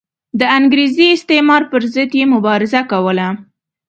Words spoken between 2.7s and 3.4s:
کوله.